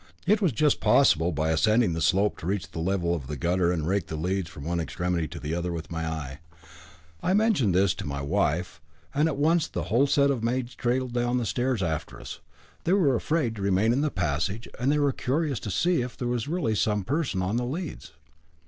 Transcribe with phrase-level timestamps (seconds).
[0.25, 3.71] It was just possible by ascending the slope to reach the level of the gutter
[3.71, 6.39] and rake the leads from one extremity to the other with my eye.
[7.21, 8.81] I mentioned this to my wife,
[9.13, 12.39] and at once the whole set of maids trailed down the stairs after us.
[12.83, 16.17] They were afraid to remain in the passage, and they were curious to see if
[16.17, 18.13] there was really some person on the leads.